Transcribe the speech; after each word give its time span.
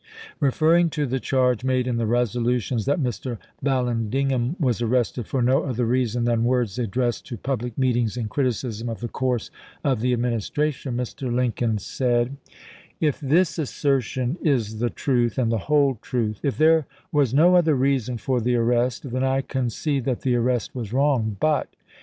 Referring 0.39 0.89
to 0.89 1.05
the 1.05 1.19
charge 1.19 1.63
made 1.63 1.85
in 1.85 1.97
the 1.97 2.07
resolutions 2.07 2.85
that 2.85 2.99
Mr. 2.99 3.37
Vallandigham 3.63 4.55
was 4.59 4.81
arrested 4.81 5.27
for 5.27 5.43
no 5.43 5.61
other 5.61 5.85
reason 5.85 6.23
than 6.23 6.43
words 6.43 6.79
addressed 6.79 7.27
to 7.27 7.37
public 7.37 7.77
meetings 7.77 8.17
in 8.17 8.27
criticism 8.27 8.89
of 8.89 8.99
the 8.99 9.07
course 9.07 9.51
of 9.83 10.01
the 10.01 10.11
Administration, 10.11 10.97
Mr. 10.97 11.31
Lincoln 11.31 11.77
said: 11.77 12.35
If 12.99 13.19
this 13.19 13.59
assertion 13.59 14.39
is 14.41 14.79
the 14.79 14.89
truth 14.89 15.37
and 15.37 15.51
the 15.51 15.59
whole 15.69 15.99
truth,— 16.01 16.39
if 16.43 16.57
there 16.57 16.87
was 17.11 17.31
no 17.31 17.55
other 17.55 17.75
reason 17.75 18.17
for 18.17 18.41
the 18.41 18.55
arrest,— 18.55 19.03
then 19.11 19.23
I 19.23 19.41
concede 19.41 20.05
that 20.05 20.21
the 20.21 20.33
arrest 20.35 20.73
was 20.73 20.91
wrong. 20.91 21.37
But 21.39 21.75